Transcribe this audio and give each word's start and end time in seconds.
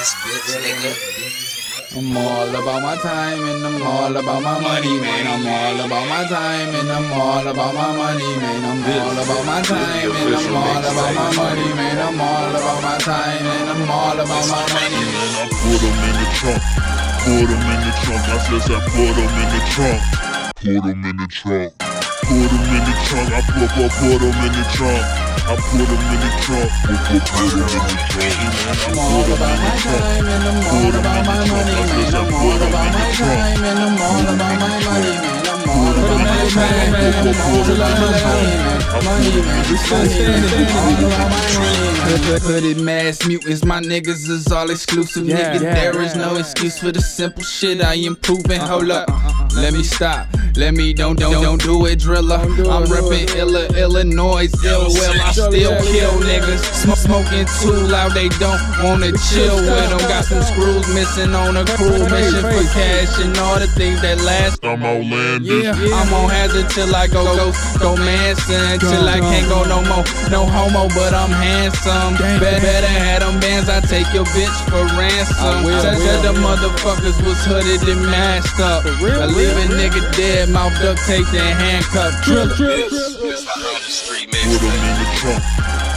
ass 0.00 0.14
bitch, 0.24 0.50
nigga. 0.64 0.92
I'm 1.96 2.16
all 2.16 2.48
about 2.48 2.82
my 2.82 2.96
time 2.96 3.42
and 3.50 3.66
I'm 3.66 3.82
all 3.82 4.16
about 4.16 4.42
my 4.42 4.58
money, 4.60 4.96
man. 5.00 5.26
I'm 5.26 5.46
all 5.46 5.78
about 5.84 6.06
my 6.08 6.24
time 6.24 6.70
and 6.80 6.88
I'm 6.88 7.12
all 7.12 7.46
about 7.46 7.74
my 7.74 7.90
money, 7.96 8.30
man. 8.40 8.60
I'm 8.64 8.80
all 8.96 9.18
about 9.24 9.44
my 9.44 9.60
time 9.60 10.10
and 10.20 10.34
I'm 10.38 10.56
all 10.56 10.84
about 10.90 11.12
my 11.20 11.30
money, 11.36 11.68
man. 11.78 11.98
I'm 12.06 12.20
all 12.20 12.52
about 12.60 12.80
my 12.82 12.96
time 12.98 13.44
and 13.54 13.68
I'm 13.72 13.90
all 13.90 14.18
about 14.24 14.46
my 14.54 14.64
money. 14.72 15.02
And 15.20 15.34
I 15.36 15.44
put 15.60 15.78
them 15.82 15.98
in 16.08 16.14
the 16.20 16.28
trunk. 16.38 16.62
Put 17.26 17.46
them 17.50 17.64
in 17.72 17.80
the 17.84 17.92
trunk. 18.02 18.24
I 18.24 18.38
says 18.46 18.66
I 18.70 18.78
put 18.94 19.12
them 19.18 19.32
in 19.42 19.48
the 19.54 19.60
trunk. 19.74 20.00
Put 20.64 20.80
them 20.86 21.04
in 21.10 21.16
the 21.20 21.28
trunk. 21.28 21.70
Put 22.24 22.48
them 22.48 22.64
in 22.76 22.82
the 22.88 22.94
trunk. 23.04 23.28
I 23.36 23.40
put, 23.52 23.68
put, 23.76 23.90
put 24.00 24.18
them 24.22 24.38
in 24.46 24.52
the 24.56 24.64
trunk. 24.72 25.29
I 25.50 25.56
put 25.56 25.82
them 25.82 25.90
in 25.90 26.20
the 26.22 26.30
trunk. 26.46 26.70
Put, 26.86 27.26
put, 27.26 27.50
them 27.50 27.58
in 27.58 27.66
the 27.66 28.06
trunk. 28.06 28.38
I'm 28.86 28.98
all 29.02 29.26
about 29.34 29.58
my 29.58 29.74
time 29.82 30.28
and 30.30 30.44
I'm 30.46 30.62
all 30.70 30.94
about 30.94 31.26
my 31.26 31.42
money. 31.50 31.74
I'm 32.14 32.34
all 32.38 32.54
about 32.54 32.94
my 32.94 33.10
time 33.10 33.58
I'm 33.58 33.98
all 33.98 34.30
about 34.30 34.60
my 34.60 34.78
money. 34.86 35.16
I'm 35.50 35.68
all 35.68 35.90
about 35.90 36.22
my 36.22 36.46
time 36.54 36.94
I'm 36.94 37.34
all 37.34 37.66
about 37.66 37.98
my 37.98 38.22
money. 38.22 38.69
Money, 38.90 39.40
man. 39.42 39.64
Money, 39.90 40.18
man. 40.18 40.76
All 40.76 41.06
about 41.06 41.30
my 41.30 41.30
money, 41.30 41.58
man. 41.58 42.40
Hooded 42.40 42.80
mass 42.80 43.24
mutants, 43.26 43.64
my 43.64 43.80
niggas 43.80 44.28
is 44.28 44.50
all 44.50 44.68
exclusive, 44.70 45.26
Yeah, 45.26 45.54
nigga. 45.54 45.62
yeah, 45.62 45.74
There 45.74 46.02
is 46.02 46.14
yeah, 46.16 46.22
no 46.22 46.32
yeah. 46.34 46.40
excuse 46.40 46.78
for 46.78 46.90
the 46.90 47.00
simple 47.00 47.42
shit 47.44 47.80
I 47.82 47.94
am 47.94 48.16
proving. 48.16 48.60
Hold 48.60 48.90
up, 48.90 49.08
let 49.54 49.72
me 49.72 49.82
stop. 49.84 50.26
Let 50.56 50.74
me 50.74 50.92
don't 50.92 51.16
don't 51.18 51.40
don't 51.40 51.62
do 51.62 51.86
it, 51.86 52.00
Drilla. 52.00 52.40
I'm 52.42 52.84
reppin' 52.90 53.34
Illa, 53.36 53.66
Illinois, 53.78 54.50
ill 54.64 54.88
well. 54.90 55.14
I 55.22 55.30
still 55.32 55.76
kill 55.86 56.10
niggas. 56.26 56.58
Sm- 56.74 56.98
smoking 56.98 57.46
too 57.62 57.86
loud, 57.86 58.12
they 58.12 58.28
don't 58.42 58.58
wanna 58.82 59.12
chill 59.30 59.56
with 59.56 59.88
them. 59.90 59.98
Got 60.10 60.24
some 60.24 60.42
screws 60.42 60.88
missing 60.92 61.34
on 61.34 61.56
a 61.56 61.64
crew 61.64 62.02
mission 62.10 62.42
for 62.42 62.64
cash 62.74 63.20
and 63.22 63.36
all 63.38 63.60
the 63.60 63.68
things 63.68 64.02
that 64.02 64.20
last. 64.22 64.64
I'm 64.64 64.82
outlandish. 64.82 65.62
Yeah, 65.64 65.72
I'm 65.94 66.12
on 66.12 66.28
hazard 66.30 66.68
till 66.70 66.94
I 66.94 67.06
go 67.06 67.22
go 67.36 67.52
go 67.78 67.96
Manson 68.02 68.79
till 68.80 69.08
I 69.08 69.20
can't 69.20 69.48
go 69.48 69.64
no 69.64 69.84
more. 69.84 70.04
No 70.32 70.48
homo, 70.48 70.88
but 70.96 71.12
I'm 71.12 71.30
handsome. 71.30 72.16
Better, 72.16 72.60
better 72.60 72.88
have 72.88 73.20
them 73.20 73.40
bands. 73.40 73.68
I 73.68 73.80
take 73.80 74.08
your 74.12 74.24
bitch 74.32 74.56
for 74.72 74.82
ransom. 74.96 75.64
Tell 75.68 75.94
tell 75.94 76.20
the 76.24 76.34
motherfuckers 76.40 77.20
was 77.24 77.38
hooded 77.44 77.84
and 77.84 78.02
masked 78.08 78.60
up. 78.60 78.84
I 78.86 79.26
leave 79.26 79.52
a 79.52 79.66
nigga 79.76 80.00
dead, 80.16 80.48
mouth 80.48 80.74
duct 80.80 81.00
taped 81.06 81.32
and 81.34 81.54
handcuffed. 81.58 82.24
Drilla. 82.24 82.56
This 82.56 83.44
behind 83.44 83.84
the 83.84 83.92
street 83.92 84.30
Put 84.30 84.60
them 84.60 84.72
in 84.72 84.96
the 84.96 85.08
trunk. 85.20 85.42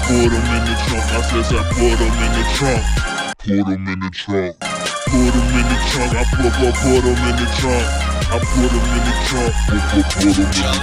Put 0.08 0.30
them 0.30 0.46
in 0.52 0.64
the 0.68 0.76
trunk. 0.84 1.06
I 1.08 1.22
says 1.32 1.50
I 1.52 1.64
put 1.72 1.96
them 1.98 2.14
in 2.20 2.32
the 2.36 2.44
trunk. 2.60 2.84
Put 3.40 3.66
them 3.72 3.88
in 3.88 4.00
the 4.00 4.10
trunk. 4.12 4.60
Put 4.60 5.32
them 5.32 5.48
in 5.48 5.63
the 5.63 5.63
trunk. 5.94 6.14
I 6.18 6.24
put, 6.26 6.54
put, 6.58 6.74
put 6.82 7.02
them 7.06 7.22
in 7.22 7.36
the 7.38 7.48
trunk. 7.54 7.86
I 8.26 8.42
put 8.42 8.70
them 8.74 8.82
in 8.82 9.02
the 9.06 9.14
trunk. 9.30 9.54
Put, 9.70 9.84
put, 9.94 10.06
put 10.10 10.26
them 10.26 10.34
in 10.34 10.42
the 10.42 10.46
trunk. 10.50 10.82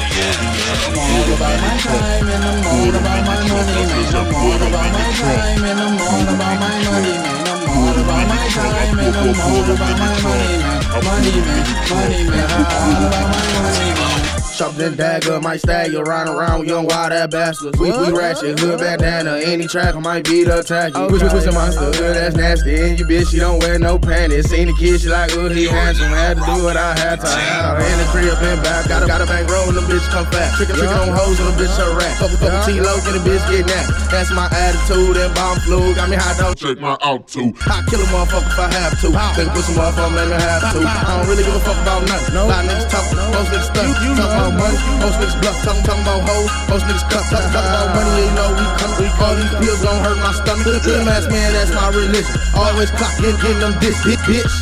I'm 0.87 0.99
all 1.03 1.29
about 1.35 1.59
my 1.59 1.75
time 1.83 2.29
and 2.31 2.45
I'm 2.47 2.63
all 2.71 2.95
about 2.95 3.23
my 3.27 3.43
money, 3.51 3.83
man. 3.91 4.15
I'm 4.15 4.35
all 4.35 4.63
about 4.63 4.93
my 4.95 5.11
time 5.19 5.65
and 5.67 5.81
I'm 5.81 5.99
all 5.99 6.29
about 6.31 6.57
my 6.63 6.77
money, 6.87 7.17
man. 7.19 7.43
I'm 7.51 7.67
all 7.75 7.99
about 7.99 8.25
my 8.31 8.47
time 8.55 8.99
and 9.01 9.17
I'm 9.17 9.41
all 9.41 9.67
about 9.75 9.99
my 9.99 10.15
money, 10.23 10.59
man. 10.63 10.79
Money, 11.03 11.37
man. 11.43 11.67
Money, 11.91 12.23
man. 12.31 12.47
I'm 12.51 12.67
all 12.71 13.07
about 13.11 13.27
my 13.35 13.43
money, 13.59 13.91
man. 13.99 14.40
Sharp 14.61 14.77
than 14.77 14.93
dagger, 14.93 15.41
might 15.41 15.57
stab 15.57 15.89
you 15.89 16.05
round 16.05 16.29
around 16.29 16.61
with 16.61 16.69
young 16.69 16.85
wild 16.85 17.17
ass 17.17 17.33
bastards. 17.33 17.81
We, 17.81 17.97
we 17.97 18.13
ratchet, 18.13 18.61
hood 18.61 18.77
bandana, 18.77 19.41
any 19.41 19.65
track 19.65 19.97
I 19.97 20.01
might 20.01 20.29
beat 20.29 20.53
up 20.53 20.67
tacky. 20.67 21.01
Okay. 21.01 21.09
Which 21.09 21.23
was 21.23 21.47
a 21.49 21.53
monster, 21.53 21.89
hood 21.89 22.13
that's 22.13 22.37
nasty. 22.37 22.77
And 22.77 23.01
you 23.01 23.09
bitch, 23.09 23.33
she 23.33 23.41
don't 23.41 23.57
wear 23.65 23.79
no 23.79 23.97
panties. 23.99 24.53
Seen 24.53 24.69
the 24.69 24.77
kid, 24.77 25.01
she 25.01 25.09
like, 25.09 25.33
oh, 25.33 25.49
he 25.49 25.65
handsome. 25.65 26.13
Had 26.13 26.37
to 26.37 26.45
do 26.45 26.61
what 26.61 26.77
I 26.77 26.93
had 26.93 27.25
to. 27.25 27.27
I 27.27 27.41
had 27.41 27.73
her 27.73 27.81
in 27.81 27.97
the 28.05 28.09
crib 28.13 28.37
and 28.37 28.61
back. 28.61 28.85
Got 28.85 29.01
a, 29.03 29.07
got 29.09 29.25
a 29.25 29.27
bank 29.33 29.49
roll 29.49 29.65
and 29.73 29.81
the 29.81 29.85
bitch 29.89 30.05
come 30.13 30.29
fast. 30.29 30.61
Trickin' 30.61 30.77
trickin' 30.77 31.09
on 31.09 31.09
hoes 31.09 31.41
and 31.41 31.49
the 31.49 31.57
bitch 31.57 31.73
her 31.81 31.97
rat. 31.97 32.13
Couple 32.21 32.37
couple 32.37 32.61
T-lows 32.69 33.01
and 33.09 33.17
the 33.17 33.25
bitch 33.25 33.41
get 33.49 33.65
nasty. 33.65 33.97
That's 34.13 34.29
my 34.29 34.45
attitude 34.53 35.17
and 35.17 35.33
bomb 35.33 35.57
flu. 35.65 35.97
Got 35.97 36.13
me 36.13 36.21
hot 36.21 36.37
dog. 36.37 36.61
Check 36.61 36.77
my 36.85 37.01
out 37.01 37.25
too. 37.25 37.57
I 37.65 37.81
kill 37.89 38.05
a 38.05 38.09
motherfucker 38.13 38.45
if 38.45 38.61
I 38.61 38.69
have 38.77 38.93
to. 39.01 39.09
Take 39.41 39.49
a 39.49 39.57
pussy 39.57 39.73
motherfucker, 39.73 40.13
make 40.13 40.29
me 40.29 40.37
have 40.37 40.69
to. 40.69 40.85
I 40.85 41.17
don't 41.17 41.33
really 41.33 41.49
give 41.49 41.57
a 41.57 41.65
fuck 41.65 41.81
about 41.81 42.05
nothing. 42.05 42.37
A 42.37 42.45
lot 42.45 42.61
of 42.61 42.69
niggas 42.69 42.93
talk, 42.93 43.09
most 43.33 43.49
niggas 43.57 43.73
stuff. 43.73 43.89
Talk 44.21 44.50
about 44.51 44.75
money, 44.75 44.79
most 44.99 45.17
niggas 45.23 45.39
bluff. 45.41 45.57
Talk, 45.63 45.79
talk 45.87 45.99
about 46.01 46.27
hoes, 46.27 46.51
most 46.69 46.85
niggas 46.87 47.07
cut. 47.11 47.25
Talk, 47.31 47.45
talk 47.55 47.65
about 47.65 47.95
money, 47.95 48.11
yeah, 48.11 48.27
you 48.27 48.35
know 48.35 48.49
we 48.59 48.67
come. 48.79 48.95
All 49.23 49.35
these 49.37 49.55
pills 49.63 49.81
don't 49.83 50.01
hurt 50.03 50.19
my 50.19 50.33
stomach. 50.33 50.83
Them 50.83 51.09
ass 51.09 51.27
man, 51.31 51.53
that's 51.53 51.73
my 51.75 51.89
religion. 51.91 52.35
Always 52.57 52.91
clock, 52.91 53.15
get, 53.23 53.39
get 53.39 53.57
them 53.61 53.75
dick, 53.79 53.95
bitch, 54.03 54.23
bitch. 54.27 54.55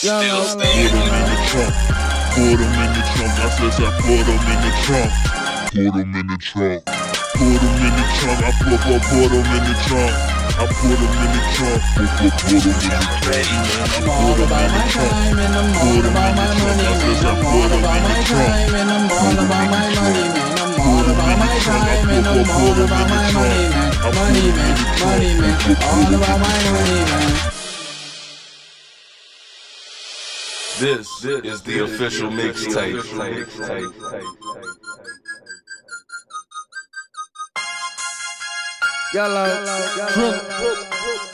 Still 0.00 0.16
Put 0.16 0.64
in 0.64 0.96
the 0.96 1.36
trunk. 1.52 1.74
Put 2.32 2.56
them 2.56 2.72
in 2.72 2.90
the 2.96 3.02
trunk. 3.12 3.36
I 3.36 3.48
says 3.52 3.76
I 3.84 3.90
put 4.00 4.24
them 4.24 4.40
in 4.48 4.58
the 4.64 4.72
trunk. 4.80 5.12
Put 5.76 5.92
them 5.92 6.14
in 6.16 6.26
the 6.26 6.38
trunk. 6.40 6.80
Put 7.36 7.60
them 7.60 7.84
in 7.84 7.92
the 7.92 8.06
trunk. 8.16 8.40
I 8.40 8.50
put, 8.64 8.80
put, 8.80 9.02
put 9.12 9.28
them 9.28 9.44
in 9.44 9.62
the 9.68 9.76
trunk. 9.84 10.14
I 10.56 10.64
put 10.72 10.96
them 10.96 11.14
in 11.20 11.30
the 11.36 11.42
trunk. 11.52 11.80
Put, 12.00 12.10
put, 12.16 12.32
put 12.32 12.62
them 12.64 12.80
in 12.80 12.96
the 12.96 13.12
trunk. 13.20 13.44
I'm 14.00 14.08
all 14.08 14.40
about 14.40 14.70
my 14.72 14.82
time 14.88 15.38
and 15.38 15.52
I'm 15.52 15.68
all 15.84 16.00
about 16.00 16.32
my 16.32 16.48
money, 16.48 16.88
man. 16.88 17.26
I'm 17.26 17.44
all 17.44 17.66
about 17.68 18.00
my 18.00 18.22
time 18.24 18.59
all 22.70 22.84
about 22.84 23.10
my 23.10 23.32
money, 23.32 23.68
man. 23.68 23.90
Money, 24.14 24.46
man. 24.56 24.76
Money, 25.00 25.40
man. 25.40 25.76
All 25.82 26.14
about 26.14 26.38
my 26.40 26.58
money, 26.70 27.00
man. 27.10 27.30
This 30.78 31.24
is 31.24 31.62
the 31.62 31.84
official 31.84 32.30
mixtape. 32.30 33.02
Yellow, 39.12 39.46
Drilla. 40.14 40.40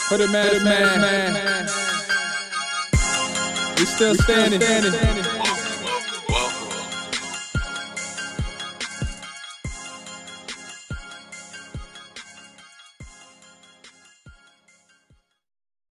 Put 0.09 0.21
it 0.21 0.31
man, 0.31 0.65
man, 0.65 1.01
man. 1.03 1.69
We 3.79 3.85
still 3.85 4.15
standing. 4.15 5.36